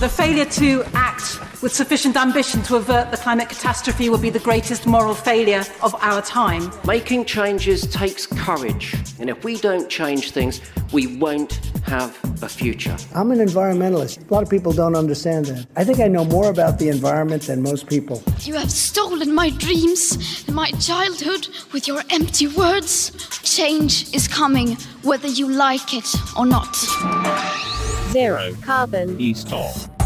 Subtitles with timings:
[0.00, 4.38] The failure to act with sufficient ambition to avert the climate catastrophe will be the
[4.38, 6.72] greatest moral failure of our time.
[6.86, 12.96] Making changes takes courage, and if we don't change things, we won't have a future.
[13.14, 14.26] I'm an environmentalist.
[14.26, 15.66] A lot of people don't understand that.
[15.76, 18.22] I think I know more about the environment than most people.
[18.38, 23.12] You have stolen my dreams and my childhood with your empty words.
[23.42, 26.08] Change is coming, whether you like it
[26.38, 27.69] or not.
[28.12, 29.20] Zero carbon.
[29.20, 29.99] Easter.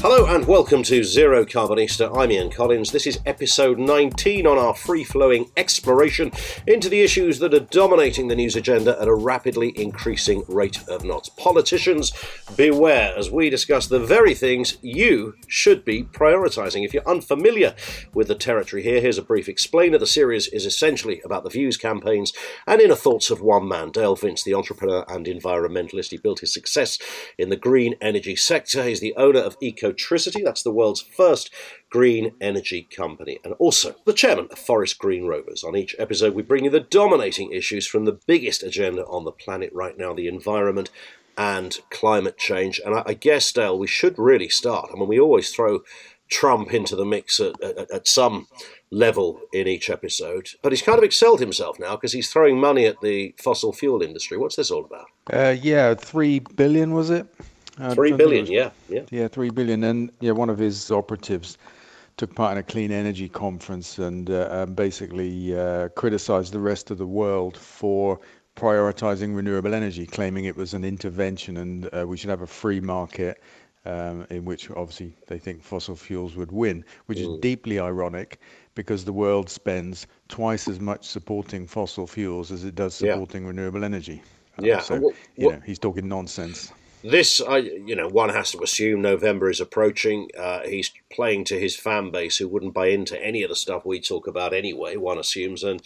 [0.00, 2.14] Hello and welcome to Zero Carbonista.
[2.14, 2.92] I'm Ian Collins.
[2.92, 6.30] This is episode 19 on our free flowing exploration
[6.66, 11.02] into the issues that are dominating the news agenda at a rapidly increasing rate of
[11.02, 11.30] knots.
[11.30, 12.12] Politicians,
[12.56, 16.84] beware as we discuss the very things you should be prioritising.
[16.84, 17.74] If you're unfamiliar
[18.12, 19.96] with the territory here, here's a brief explainer.
[19.96, 22.34] The series is essentially about the views, campaigns,
[22.66, 26.10] and inner thoughts of one man, Dale Vince, the entrepreneur and environmentalist.
[26.10, 26.98] He built his success
[27.38, 28.84] in the green energy sector.
[28.84, 31.50] He's the owner of Eco Ecotricity, that's the world's first
[31.90, 35.64] green energy company, and also the chairman of Forest Green Rovers.
[35.64, 39.32] On each episode, we bring you the dominating issues from the biggest agenda on the
[39.32, 40.90] planet right now the environment
[41.36, 42.80] and climate change.
[42.84, 44.90] And I, guess, Dale, we should really start.
[44.92, 45.80] I mean, we always throw
[46.28, 48.46] Trump into the mix at, at, at some
[48.90, 52.86] level in each episode, but he's kind of excelled himself now because he's throwing money
[52.86, 54.36] at the fossil fuel industry.
[54.36, 55.06] What's this all about?
[55.32, 57.26] Uh, yeah, three billion was it?
[57.78, 59.84] Uh, three billion, was, yeah, yeah, yeah, three billion.
[59.84, 61.58] And yeah, one of his operatives
[62.16, 66.90] took part in a clean energy conference and uh, um, basically uh, criticized the rest
[66.90, 68.18] of the world for
[68.56, 72.80] prioritizing renewable energy, claiming it was an intervention and uh, we should have a free
[72.80, 73.42] market.
[73.84, 77.34] Um, in which obviously they think fossil fuels would win, which mm.
[77.34, 78.40] is deeply ironic
[78.74, 83.48] because the world spends twice as much supporting fossil fuels as it does supporting yeah.
[83.48, 84.24] renewable energy.
[84.58, 86.72] Yeah, so what, you know he's talking nonsense.
[87.02, 90.28] This, I, you know, one has to assume November is approaching.
[90.36, 93.84] Uh, he's playing to his fan base who wouldn't buy into any of the stuff
[93.84, 94.96] we talk about anyway.
[94.96, 95.82] One assumes, and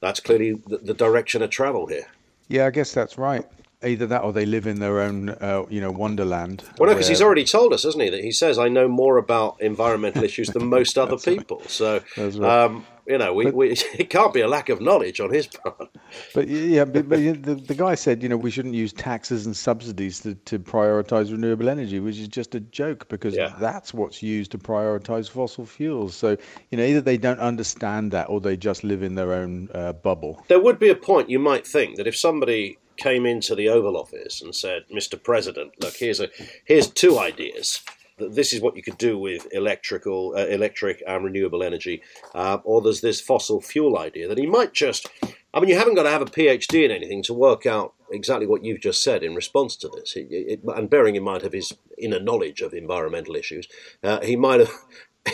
[0.00, 2.08] that's clearly the, the direction of travel here.
[2.48, 3.46] Yeah, I guess that's right.
[3.82, 6.62] Either that, or they live in their own, uh, you know, wonderland.
[6.78, 9.16] Well, no, because he's already told us, hasn't he, that he says, "I know more
[9.16, 11.70] about environmental issues than most other people." Right.
[11.70, 12.42] So, right.
[12.42, 15.46] um, you know, we, but, we, it can't be a lack of knowledge on his
[15.46, 15.88] part.
[16.34, 19.56] But yeah, but, but the, the guy said, you know, we shouldn't use taxes and
[19.56, 23.54] subsidies to, to prioritize renewable energy, which is just a joke because yeah.
[23.58, 26.14] that's what's used to prioritize fossil fuels.
[26.14, 26.36] So,
[26.70, 29.92] you know, either they don't understand that or they just live in their own uh,
[29.92, 30.44] bubble.
[30.48, 33.96] There would be a point you might think that if somebody came into the Oval
[33.96, 35.22] Office and said, "Mr.
[35.22, 36.28] President, look, here's a
[36.64, 37.80] here's two ideas
[38.28, 42.02] this is what you could do with electrical, uh, electric and renewable energy,
[42.34, 45.08] uh, or there's this fossil fuel idea that he might just.
[45.52, 48.46] I mean, you haven't got to have a PhD in anything to work out exactly
[48.46, 50.14] what you've just said in response to this.
[50.14, 53.66] It, it, and bearing in mind of his inner knowledge of environmental issues,
[54.02, 54.70] uh, he might have.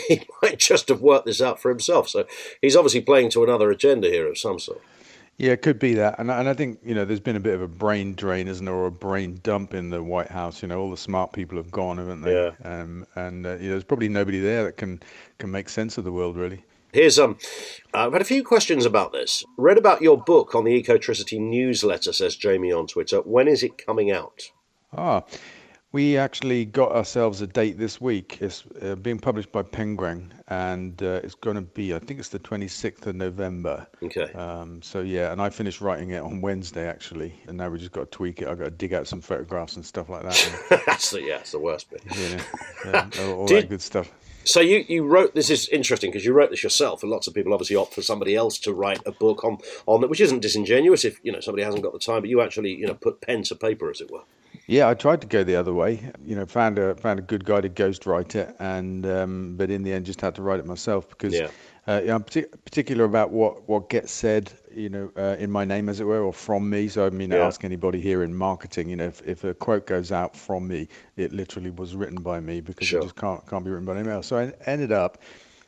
[0.09, 2.09] He might just have worked this out for himself.
[2.09, 2.25] So
[2.61, 4.81] he's obviously playing to another agenda here of some sort.
[5.37, 7.53] Yeah, it could be that, and and I think you know there's been a bit
[7.53, 10.63] of a brain drain, isn't there, or a brain dump in the White House.
[10.63, 12.33] You know, all the smart people have gone, haven't they?
[12.33, 12.51] Yeah.
[12.63, 14.99] Um, and uh, you know, there's probably nobody there that can
[15.37, 16.63] can make sense of the world really.
[16.91, 17.37] Here's um,
[17.93, 19.43] I've had a few questions about this.
[19.57, 23.17] Read about your book on the Ecotricity newsletter, says Jamie on Twitter.
[23.17, 24.51] When is it coming out?
[24.95, 25.23] Ah,
[25.93, 28.39] we actually got ourselves a date this week.
[28.41, 32.29] It's uh, being published by Penguin, and uh, it's going to be, I think it's
[32.29, 33.87] the 26th of November.
[34.03, 34.31] Okay.
[34.33, 37.93] Um, so yeah, and I finished writing it on Wednesday actually, and now we just
[37.93, 38.47] got to tweak it.
[38.47, 40.83] I've got to dig out some photographs and stuff like that.
[40.85, 42.03] that's the yeah, it's the worst bit.
[42.15, 42.43] You know,
[42.85, 44.11] yeah, all, all Did, that good stuff.
[44.43, 47.33] So you, you wrote this is interesting because you wrote this yourself, and lots of
[47.33, 50.41] people obviously opt for somebody else to write a book on on that, which isn't
[50.41, 53.21] disingenuous if you know somebody hasn't got the time, but you actually you know put
[53.21, 54.23] pen to paper, as it were.
[54.67, 56.11] Yeah, I tried to go the other way.
[56.25, 59.81] You know, found a found a good guy to ghostwrite it, and um, but in
[59.81, 61.47] the end, just had to write it myself because yeah.
[61.87, 64.51] uh, I'm partic- particular about what what gets said.
[64.75, 66.89] You know, uh, in my name, as it were, or from me.
[66.89, 67.47] So I mean, yeah.
[67.47, 68.89] ask anybody here in marketing.
[68.89, 72.41] You know, if, if a quote goes out from me, it literally was written by
[72.41, 72.99] me because sure.
[72.99, 74.27] it just can't can't be written by anyone else.
[74.27, 75.19] So I ended up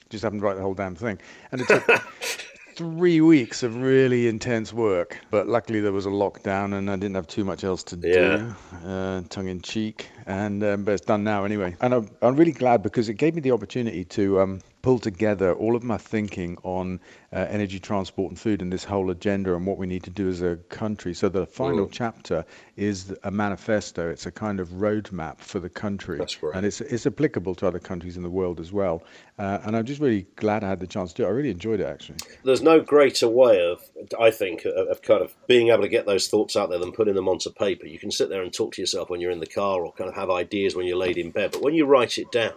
[0.10, 1.20] just having to write the whole damn thing,
[1.54, 1.88] and it took.
[2.80, 5.20] three weeks of really intense work.
[5.32, 8.56] But luckily, there was a lockdown and I didn't have too much else to do,
[8.86, 10.08] uh, tongue in cheek.
[10.26, 11.76] And um, but it's done now anyway.
[11.82, 14.40] And I'm, I'm really glad because it gave me the opportunity to.
[14.40, 17.00] Um, pull together all of my thinking on
[17.34, 20.30] uh, energy, transport, and food, and this whole agenda and what we need to do
[20.30, 21.14] as a country.
[21.14, 21.92] So the final mm.
[21.92, 22.46] chapter
[22.76, 24.10] is a manifesto.
[24.10, 26.56] It's a kind of roadmap for the country, That's right.
[26.56, 29.04] and it's it's applicable to other countries in the world as well.
[29.38, 31.28] Uh, and I'm just really glad I had the chance to do it.
[31.28, 32.18] I really enjoyed it actually.
[32.44, 33.82] There's no greater way of,
[34.20, 37.16] I think, of kind of being able to get those thoughts out there than putting
[37.16, 37.86] them onto paper.
[37.86, 40.10] You can sit there and talk to yourself when you're in the car, or kind
[40.10, 42.54] of have ideas when you're laid in bed, but when you write it down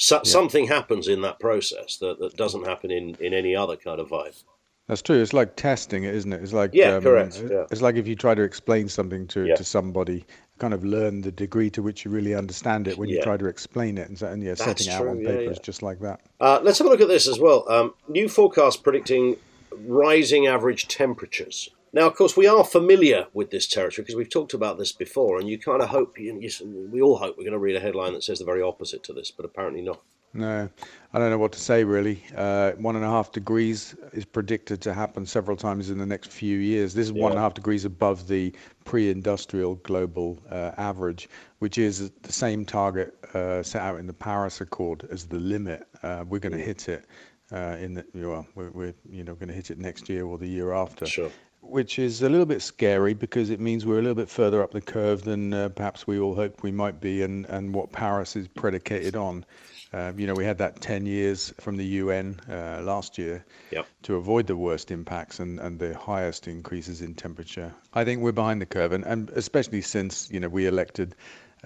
[0.00, 0.22] so, yeah.
[0.22, 4.08] Something happens in that process that, that doesn't happen in, in any other kind of
[4.08, 4.42] vibe.
[4.88, 5.20] That's true.
[5.20, 6.42] It's like testing it, isn't it?
[6.42, 7.44] It's like yeah, um, correct.
[7.48, 7.66] Yeah.
[7.70, 9.56] It's like if you try to explain something to, yeah.
[9.56, 10.24] to somebody,
[10.58, 13.44] kind of learn the degree to which you really understand it when you try to
[13.44, 14.94] explain it, and, so, and yeah, That's setting true.
[14.94, 16.22] out on paper is just like that.
[16.40, 17.70] Uh, let's have a look at this as well.
[17.70, 19.36] Um, new forecast predicting
[19.70, 24.54] rising average temperatures now, of course, we are familiar with this territory because we've talked
[24.54, 27.52] about this before, and you kind of hope, you, you, we all hope we're going
[27.52, 30.00] to read a headline that says the very opposite to this, but apparently not.
[30.32, 30.68] No,
[31.12, 32.22] I don't know what to say really.
[32.36, 36.30] Uh, one and a half degrees is predicted to happen several times in the next
[36.30, 36.94] few years.
[36.94, 37.22] This is yeah.
[37.22, 38.54] one and a half degrees above the
[38.84, 41.28] pre-industrial global uh, average,
[41.58, 45.88] which is the same target uh, set out in the Paris Accord as the limit.
[46.04, 46.66] Uh, we're going to mm.
[46.66, 47.06] hit it.
[47.52, 50.38] Uh, in the, well, we're, we're you know going to hit it next year or
[50.38, 51.04] the year after.
[51.04, 54.62] Sure which is a little bit scary because it means we're a little bit further
[54.62, 57.92] up the curve than uh, perhaps we all hoped we might be, and, and what
[57.92, 59.44] Paris is predicated on.
[59.92, 63.86] Um, you know, we had that 10 years from the UN uh, last year yep.
[64.02, 67.74] to avoid the worst impacts and, and the highest increases in temperature.
[67.92, 71.16] I think we're behind the curve, and, and especially since, you know, we elected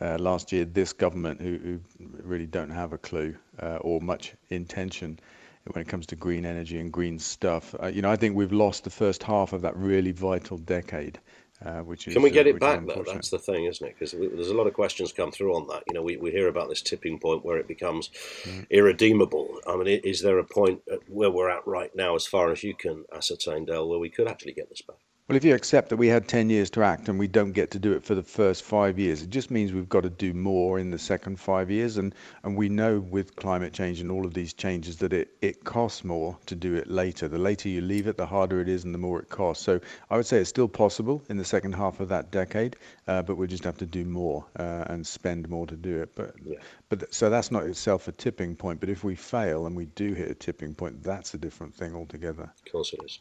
[0.00, 1.80] uh, last year this government who, who,
[2.22, 5.18] really don't have a clue uh, or much intention
[5.66, 7.74] when it comes to green energy and green stuff.
[7.82, 11.18] Uh, you know, I think we've lost the first half of that really vital decade.
[11.64, 13.04] Uh, which is, Can we get uh, it back though?
[13.06, 13.94] That's the thing, isn't it?
[13.94, 15.84] Because there's a lot of questions come through on that.
[15.86, 18.10] You know, we, we hear about this tipping point where it becomes
[18.42, 18.66] mm.
[18.70, 19.60] irredeemable.
[19.66, 22.74] I mean, is there a point where we're at right now, as far as you
[22.74, 24.98] can ascertain, Dale, where we could actually get this back?
[25.26, 27.70] Well, if you accept that we had 10 years to act and we don't get
[27.70, 30.34] to do it for the first five years, it just means we've got to do
[30.34, 31.96] more in the second five years.
[31.96, 35.64] And, and we know with climate change and all of these changes that it, it
[35.64, 37.26] costs more to do it later.
[37.26, 39.64] The later you leave it, the harder it is and the more it costs.
[39.64, 39.80] So
[40.10, 42.76] I would say it's still possible in the second half of that decade,
[43.08, 46.14] uh, but we just have to do more uh, and spend more to do it.
[46.14, 46.58] But, yeah.
[46.96, 48.80] But so that's not itself a tipping point.
[48.80, 51.94] But if we fail and we do hit a tipping point, that's a different thing
[51.94, 52.52] altogether.
[52.66, 53.20] Of course it is.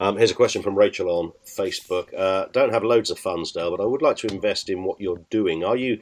[0.00, 2.12] Um, here's a question from Rachel on Facebook.
[2.16, 5.00] Uh, don't have loads of funds, Dale, but I would like to invest in what
[5.00, 5.64] you're doing.
[5.64, 6.00] Are you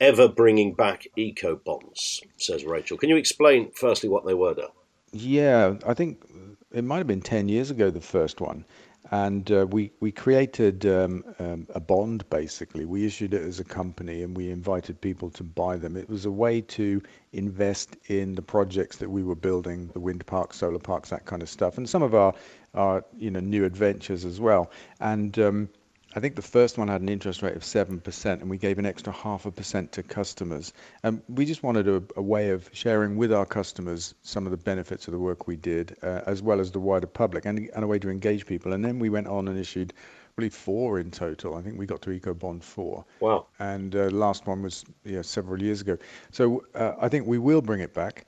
[0.00, 2.20] ever bringing back eco bonds?
[2.38, 2.96] Says Rachel.
[2.96, 4.74] Can you explain firstly what they were, Dale?
[5.12, 6.24] Yeah, I think
[6.72, 8.64] it might have been 10 years ago, the first one
[9.12, 12.86] and uh, we created um, um, a bond basically.
[12.86, 15.98] We issued it as a company, and we invited people to buy them.
[15.98, 20.24] It was a way to invest in the projects that we were building, the wind
[20.24, 22.32] parks, solar parks, that kind of stuff, and some of our
[22.74, 24.70] our you know new adventures as well.
[25.00, 25.68] And um,
[26.14, 28.84] I think the first one had an interest rate of 7%, and we gave an
[28.84, 30.74] extra half a percent to customers.
[31.02, 34.58] And we just wanted a, a, way of sharing with our customers some of the
[34.58, 37.82] benefits of the work we did, uh, as well as the wider public, and, and,
[37.82, 38.74] a way to engage people.
[38.74, 39.94] And then we went on and issued
[40.36, 41.54] really four in total.
[41.54, 43.04] I think we got to EcoBond 4.
[43.20, 43.46] Wow.
[43.58, 45.96] And uh, last one was yeah, several years ago.
[46.30, 48.26] So uh, I think we will bring it back.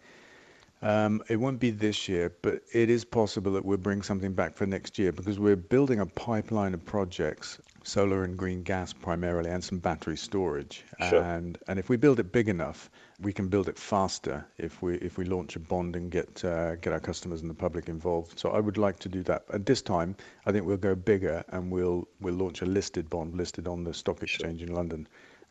[0.84, 4.54] Um, it won't be this year, but it is possible that we'll bring something back
[4.54, 9.50] for next year because we're building a pipeline of projects, solar and green gas primarily,
[9.50, 10.84] and some battery storage.
[11.08, 11.22] Sure.
[11.22, 12.90] And and if we build it big enough,
[13.20, 16.76] we can build it faster if we if we launch a bond and get uh,
[16.76, 18.38] get our customers and the public involved.
[18.38, 19.44] So I would like to do that.
[19.52, 20.16] At this time,
[20.46, 23.94] I think we'll go bigger and we'll we'll launch a listed bond listed on the
[23.94, 24.68] stock exchange sure.
[24.68, 25.06] in London,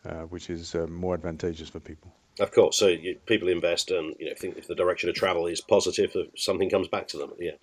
[0.05, 2.11] uh, which is uh, more advantageous for people.
[2.39, 5.45] Of course, so you, people invest, and you know, think if the direction of travel
[5.45, 7.59] is positive, something comes back to them at the end.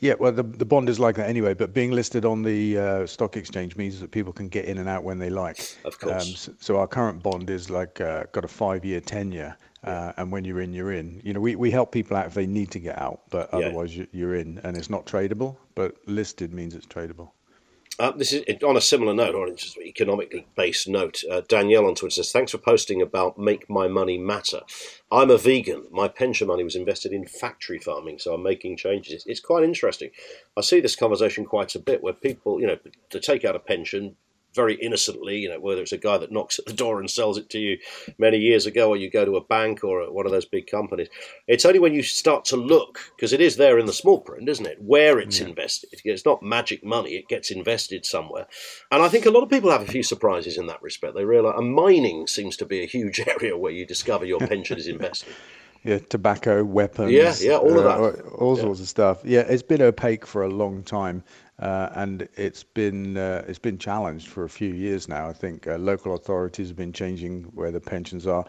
[0.00, 1.54] Yeah, well, the the bond is like that anyway.
[1.54, 4.88] But being listed on the uh, stock exchange means that people can get in and
[4.88, 5.76] out when they like.
[5.84, 6.28] Of course.
[6.28, 10.12] Um, so, so, our current bond is like uh, got a five year tenure, uh,
[10.18, 11.20] and when you're in, you're in.
[11.24, 13.58] You know, we, we help people out if they need to get out, but yeah.
[13.58, 15.56] otherwise you're in, and it's not tradable.
[15.74, 17.30] But listed means it's tradable.
[17.98, 21.22] Uh, this is on a similar note, or just economically based note.
[21.30, 24.60] Uh, Danielle on Twitter says, "Thanks for posting about make my money matter.
[25.10, 25.86] I'm a vegan.
[25.92, 29.24] My pension money was invested in factory farming, so I'm making changes.
[29.26, 30.10] It's, quite interesting.
[30.56, 32.78] I see this conversation quite a bit, where people, you know,
[33.10, 34.16] to take out a pension,
[34.56, 37.38] very innocently, you know, whether it's a guy that knocks at the door and sells
[37.38, 37.78] it to you
[38.18, 41.08] many years ago, or you go to a bank or one of those big companies.
[41.46, 44.48] It's only when you start to look, because it is there in the small print,
[44.48, 45.48] isn't it, where it's yeah.
[45.48, 45.90] invested.
[46.04, 48.46] It's not magic money, it gets invested somewhere.
[48.90, 51.14] And I think a lot of people have a few surprises in that respect.
[51.14, 54.78] They realize, and mining seems to be a huge area where you discover your pension
[54.78, 55.34] is invested.
[55.86, 59.20] yeah, tobacco, weapons, yeah, yeah, all of that, uh, all sorts of stuff.
[59.24, 61.22] Yeah, it's been opaque for a long time.
[61.58, 65.26] Uh, and it's been uh, it's been challenged for a few years now.
[65.26, 68.44] I think uh, local authorities have been changing where the pensions are.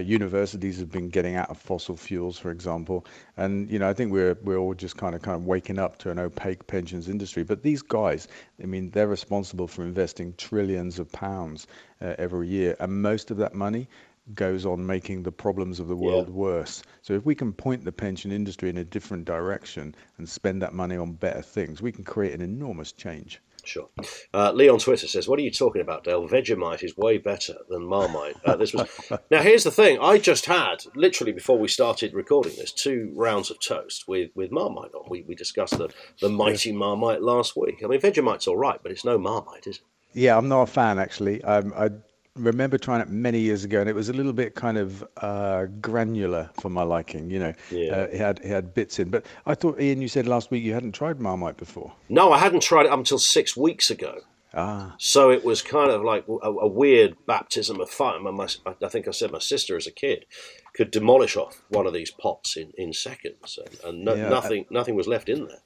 [0.00, 3.04] Universities have been getting out of fossil fuels, for example.
[3.36, 5.98] And you know, I think we're we're all just kind of kind of waking up
[5.98, 7.42] to an opaque pensions industry.
[7.42, 8.28] But these guys,
[8.62, 11.66] I mean, they're responsible for investing trillions of pounds
[12.00, 13.88] every year, and most of that money
[14.34, 16.34] goes on making the problems of the world yeah.
[16.34, 16.82] worse.
[17.02, 20.72] So if we can point the pension industry in a different direction and spend that
[20.72, 23.40] money on better things, we can create an enormous change.
[23.64, 23.88] Sure.
[24.34, 26.28] Uh, Lee on Twitter says, "What are you talking about, Dale?
[26.28, 28.88] Vegemite is way better than Marmite." Uh, this was
[29.30, 29.40] now.
[29.40, 33.60] Here's the thing: I just had literally before we started recording this two rounds of
[33.60, 35.06] toast with, with Marmite on.
[35.08, 37.82] We, we discussed the the mighty Marmite last week.
[37.84, 39.82] I mean, Vegemite's all right, but it's no Marmite, is it?
[40.14, 41.42] Yeah, I'm not a fan actually.
[41.44, 41.90] Um, I
[42.36, 45.66] remember trying it many years ago, and it was a little bit kind of uh,
[45.80, 47.30] granular for my liking.
[47.30, 47.92] You know, yeah.
[47.92, 49.10] uh, it had it had bits in.
[49.10, 51.92] But I thought, Ian, you said last week you hadn't tried Marmite before.
[52.08, 54.20] No, I hadn't tried it up until six weeks ago.
[54.54, 54.94] Ah.
[54.98, 58.20] So it was kind of like a, a weird baptism of fire.
[58.20, 60.26] My, I think I said my sister as a kid
[60.74, 64.66] could demolish off one of these pots in, in seconds, and, and no, yeah, nothing
[64.70, 65.62] nothing was left in there.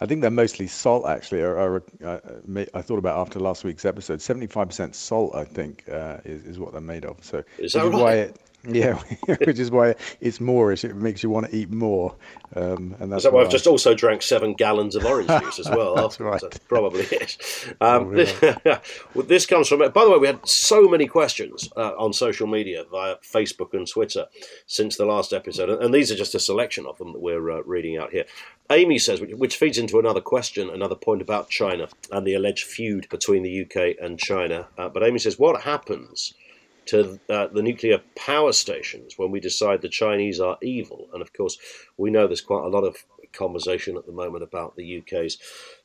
[0.00, 1.44] I think they're mostly salt, actually.
[1.44, 1.76] I,
[2.06, 6.44] I, I, thought about after last week's episode, seventy-five percent salt, I think, uh, is,
[6.44, 7.22] is what they're made of.
[7.22, 7.92] So is that right?
[7.92, 8.94] Why it, yeah,
[9.44, 10.84] which is why it's moreish.
[10.84, 12.14] It makes you want to eat more.
[12.54, 15.68] Um, and that's that why I've just also drank seven gallons of orange juice as
[15.68, 15.94] well.
[15.96, 16.40] that's right.
[16.40, 17.36] That's probably it.
[17.80, 19.78] Um, this, comes from.
[19.78, 23.86] By the way, we had so many questions uh, on social media via Facebook and
[23.86, 24.26] Twitter
[24.66, 27.62] since the last episode, and these are just a selection of them that we're uh,
[27.62, 28.24] reading out here.
[28.70, 33.08] Amy says, which feeds into another question, another point about China and the alleged feud
[33.08, 34.68] between the UK and China.
[34.76, 36.34] Uh, but Amy says, what happens?
[36.90, 41.08] To uh, the nuclear power stations when we decide the Chinese are evil.
[41.12, 41.56] And of course,
[41.96, 42.96] we know there's quite a lot of
[43.32, 45.38] conversation at the moment about the UK's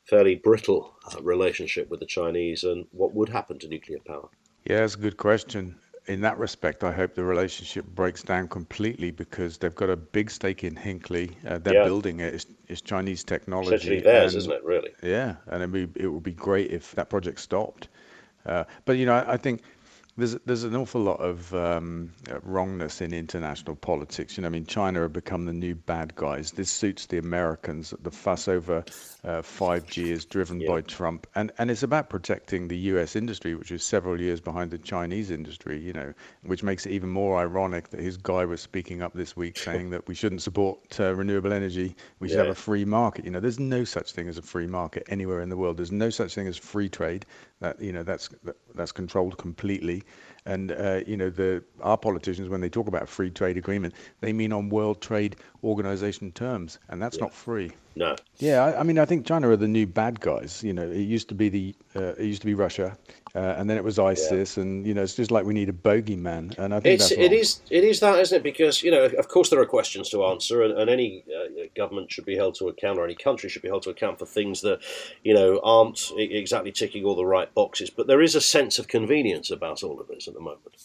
[0.04, 4.28] fairly brittle uh, relationship with the Chinese and what would happen to nuclear power.
[4.66, 5.76] Yeah, it's a good question.
[6.08, 10.32] In that respect, I hope the relationship breaks down completely because they've got a big
[10.32, 11.34] stake in Hinkley.
[11.48, 11.84] Uh, they're yeah.
[11.84, 12.34] building it.
[12.34, 13.76] It's, it's, Chinese technology.
[13.76, 14.64] Essentially theirs, and, isn't it?
[14.64, 14.92] Really?
[15.04, 17.90] Yeah, and it would be, it would be great if that project stopped.
[18.46, 19.62] Uh, but you know, I, I think
[20.18, 24.38] there's there's an awful lot of um, wrongness in international politics.
[24.38, 26.52] You know, I mean, China have become the new bad guys.
[26.52, 27.94] This suits the Americans.
[28.02, 28.86] The fuss over
[29.26, 30.70] uh, 5G is driven yeah.
[30.70, 33.16] by Trump, and and it's about protecting the U.S.
[33.16, 35.80] industry, which is several years behind the Chinese industry.
[35.80, 39.36] You know, which makes it even more ironic that his guy was speaking up this
[39.36, 41.94] week saying that we shouldn't support uh, renewable energy.
[42.20, 42.44] We should yeah.
[42.44, 43.26] have a free market.
[43.26, 45.76] You know, there's no such thing as a free market anywhere in the world.
[45.76, 47.26] There's no such thing as free trade.
[47.62, 50.04] That you know, that's that, that's controlled completely.
[50.46, 53.96] And uh, you know, the our politicians, when they talk about a free trade agreement,
[54.22, 57.24] they mean on World Trade Organization terms, and that's yeah.
[57.24, 57.72] not free.
[57.96, 58.16] No.
[58.38, 60.62] Yeah, I, I, mean, I think China are the new bad guys.
[60.62, 62.98] You know, it used to be the uh, it used to be Russia,
[63.36, 64.64] uh, and then it was ISIS, yeah.
[64.64, 66.58] and you know, it's just like we need a bogeyman.
[66.58, 68.44] And I think it's, that's it is it is that, isn't it?
[68.44, 72.12] Because you know, of course, there are questions to answer, and, and any uh, government
[72.12, 74.60] should be held to account, or any country should be held to account for things
[74.62, 74.82] that
[75.24, 77.90] you know aren't exactly ticking all the right boxes.
[77.90, 80.76] But there is a sense of convenience about all of this the moment.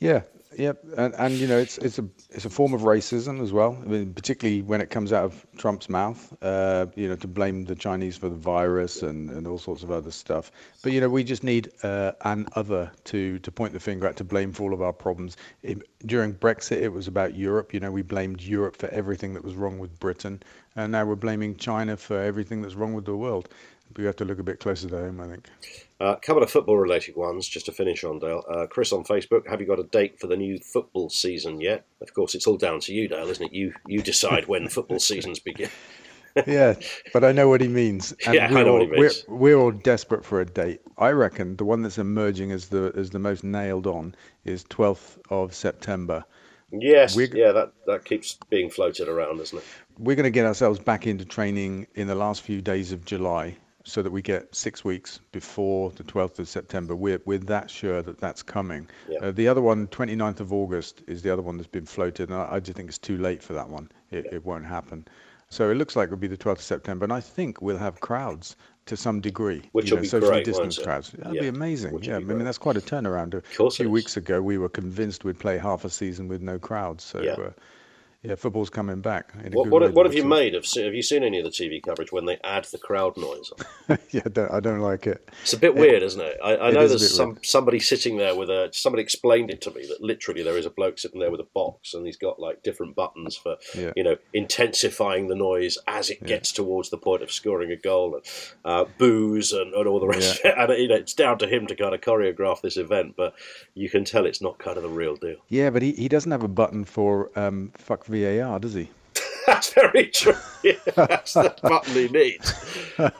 [0.00, 0.22] Yeah,
[0.56, 3.78] Yep, and, and you know it's it's a it's a form of racism as well.
[3.80, 6.36] I mean, particularly when it comes out of Trump's mouth.
[6.42, 9.90] Uh, you know, to blame the Chinese for the virus and, and all sorts of
[9.90, 10.50] other stuff.
[10.82, 14.16] But you know, we just need uh, an other to to point the finger at
[14.16, 15.36] to blame for all of our problems.
[15.62, 17.74] It, during Brexit, it was about Europe.
[17.74, 20.42] You know, we blamed Europe for everything that was wrong with Britain,
[20.74, 23.48] and now we're blaming China for everything that's wrong with the world
[23.96, 25.48] we have to look a bit closer to home, I think.
[26.00, 28.44] A uh, couple of football related ones just to finish on, Dale.
[28.48, 31.84] Uh, Chris on Facebook, have you got a date for the new football season yet?
[32.00, 33.52] Of course, it's all down to you, Dale, isn't it?
[33.52, 35.70] You you decide when football seasons begin.
[36.46, 36.74] yeah,
[37.12, 38.14] but I know what he means.
[38.26, 39.24] And yeah, we're I know all, what he means.
[39.26, 40.80] We're, we're all desperate for a date.
[40.98, 44.14] I reckon the one that's emerging as the as the most nailed on
[44.44, 46.24] is 12th of September.
[46.70, 49.64] Yes, we're, yeah, that, that keeps being floated around, doesn't it?
[49.98, 53.56] We're going to get ourselves back into training in the last few days of July
[53.88, 56.94] so that we get six weeks before the 12th of September.
[56.94, 58.88] We're, we're that sure that that's coming.
[59.08, 59.18] Yeah.
[59.20, 62.38] Uh, the other one, 29th of August, is the other one that's been floated, and
[62.38, 63.90] I, I just think it's too late for that one.
[64.10, 64.36] It, yeah.
[64.36, 65.08] it won't happen.
[65.50, 68.00] So it looks like it'll be the 12th of September, and I think we'll have
[68.00, 69.62] crowds to some degree.
[69.72, 71.10] Which will know, be socially great, distanced crowds.
[71.12, 71.40] That'd yeah.
[71.42, 71.92] be amazing.
[71.92, 73.34] Which yeah, I mean that's quite a turnaround.
[73.34, 77.04] A few weeks ago, we were convinced we'd play half a season with no crowds.
[77.04, 77.32] So yeah.
[77.32, 77.50] uh,
[78.22, 79.32] yeah, football's coming back.
[79.52, 80.66] What, what, what have you made of?
[80.74, 83.52] Have you seen any of the TV coverage when they add the crowd noise?
[84.10, 85.28] yeah, I don't, I don't, like it.
[85.42, 86.36] It's a bit weird, isn't it?
[86.42, 87.46] I, I know it there's some weird.
[87.46, 88.70] somebody sitting there with a.
[88.72, 91.46] Somebody explained it to me that literally there is a bloke sitting there with a
[91.54, 93.92] box and he's got like different buttons for yeah.
[93.94, 98.16] you know intensifying the noise as it gets towards the point of scoring a goal
[98.16, 98.24] and
[98.64, 100.50] uh, booze and, and, all the rest yeah.
[100.50, 100.70] of it.
[100.70, 103.34] And you know, it's down to him to kind of choreograph this event, but
[103.74, 105.36] you can tell it's not kind of the real deal.
[105.48, 108.90] Yeah, but he, he doesn't have a button for um, fuck VAR, does he?
[109.46, 110.34] That's very true.
[110.62, 112.52] Yeah, that's the button he needs.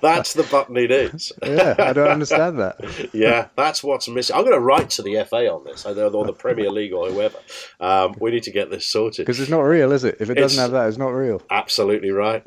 [0.02, 1.32] That's the button he needs.
[1.42, 3.10] yeah, I don't understand that.
[3.14, 4.36] yeah, that's what's missing.
[4.36, 7.10] I'm going to write to the FA on this, either or the Premier League or
[7.10, 7.38] whoever.
[7.80, 10.16] Um, we need to get this sorted because it's not real, is it?
[10.20, 11.40] If it doesn't it's have that, it's not real.
[11.50, 12.42] Absolutely right.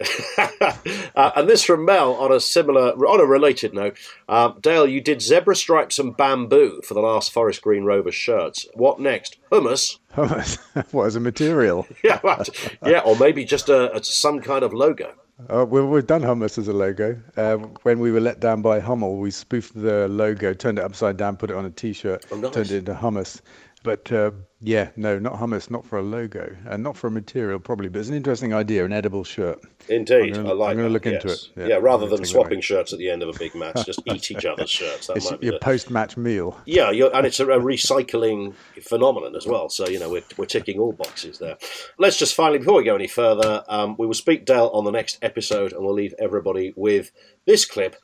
[1.15, 3.97] uh, and this from Mel on a similar, on a related note.
[4.27, 8.67] Um, Dale, you did zebra stripes and bamboo for the last Forest Green Rovers shirts.
[8.73, 9.37] What next?
[9.51, 9.97] Hummus.
[10.15, 10.57] Hummus.
[10.91, 11.87] what as a material?
[12.03, 12.49] yeah, right.
[12.85, 15.13] yeah, or maybe just a, a some kind of logo.
[15.49, 17.19] Uh, well, we've done hummus as a logo.
[17.35, 21.17] Uh, when we were let down by Hummel, we spoofed the logo, turned it upside
[21.17, 22.51] down, put it on a T-shirt, oh, nice.
[22.53, 23.41] turned it into hummus.
[23.83, 27.59] But uh, yeah, no, not hummus, not for a logo, and not for a material
[27.59, 27.89] probably.
[27.89, 29.59] But it's an interesting idea, an edible shirt.
[29.89, 30.71] Indeed, gonna, I like.
[30.71, 31.23] I'm going to look yes.
[31.23, 31.49] into it.
[31.55, 34.29] Yeah, yeah rather than swapping shirts at the end of a big match, just eat
[34.29, 35.07] each other's shirts.
[35.07, 36.59] That it's your post-match meal.
[36.65, 39.69] Yeah, and it's a, a, recycling phenomenon as well.
[39.69, 41.57] So you know we're we're ticking all boxes there.
[41.97, 44.91] Let's just finally, before we go any further, um, we will speak Dale on the
[44.91, 47.11] next episode, and we'll leave everybody with
[47.47, 47.95] this clip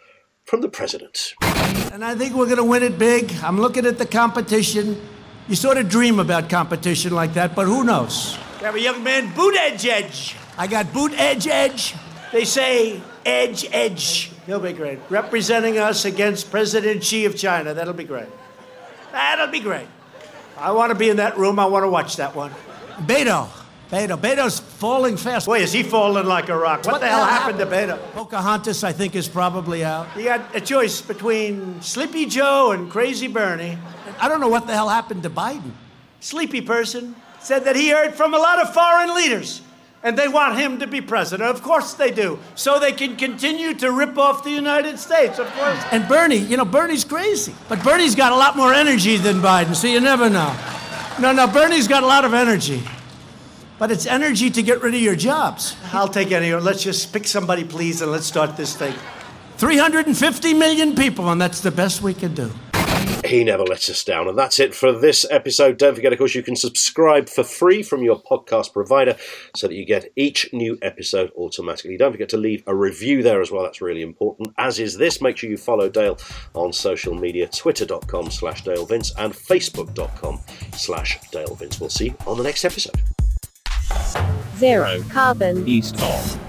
[0.43, 1.33] from the president.
[1.91, 3.31] And I think we're going to win it big.
[3.43, 4.99] I'm looking at the competition.
[5.47, 8.37] You sort of dream about competition like that, but who knows?
[8.59, 10.35] We have a young man, boot edge edge.
[10.57, 11.95] I got boot edge edge.
[12.33, 14.31] They say edge edge.
[14.45, 14.99] He'll be great.
[15.09, 17.73] Representing us against President Xi of China.
[17.73, 18.27] That'll be great.
[19.13, 19.87] That'll be great.
[20.57, 21.59] I want to be in that room.
[21.59, 22.51] I want to watch that one.
[23.05, 23.47] Beto.
[23.89, 24.19] Beto.
[24.19, 25.45] Beto's falling fast.
[25.45, 26.83] Boy, is he falling like a rock.
[26.83, 28.11] What, what the, hell, happened, happened to Beto?
[28.11, 30.07] Pocahontas, I think, is probably out.
[30.17, 33.77] You got a choice between Sleepy Joe and Crazy Bernie.
[34.19, 35.71] I don't know what the hell happened to Biden.
[36.19, 39.61] Sleepy person said that he heard from a lot of foreign leaders
[40.03, 41.49] and they want him to be president.
[41.49, 42.39] Of course they do.
[42.55, 45.83] So they can continue to rip off the United States, of course.
[45.91, 47.53] And Bernie, you know, Bernie's crazy.
[47.67, 50.55] But Bernie's got a lot more energy than Biden, so you never know.
[51.19, 52.83] No, no, Bernie's got a lot of energy.
[53.79, 55.75] But it's energy to get rid of your jobs.
[55.91, 56.53] I'll take any.
[56.53, 58.93] Let's just pick somebody, please, and let's start this thing.
[59.57, 62.51] 350 million people, and that's the best we can do.
[63.27, 64.27] He never lets us down.
[64.27, 65.77] And that's it for this episode.
[65.77, 69.17] Don't forget, of course, you can subscribe for free from your podcast provider
[69.55, 71.97] so that you get each new episode automatically.
[71.97, 73.63] Don't forget to leave a review there as well.
[73.63, 74.53] That's really important.
[74.57, 76.17] As is this, make sure you follow Dale
[76.53, 80.39] on social media, twitter.com slash Dale Vince and facebook.com
[80.73, 81.79] slash Dale Vince.
[81.79, 83.01] We'll see you on the next episode.
[84.57, 86.46] Zero carbon east of